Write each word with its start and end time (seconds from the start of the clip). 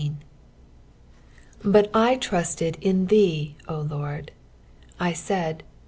14 0.01 0.17
But 1.63 1.91
I 1.95 2.17
trusted 2.17 2.77
in 2.81 3.05
thee, 3.05 3.55
O 3.67 3.81
Lord: 3.81 4.31
I 4.99 5.13
said. 5.13 5.61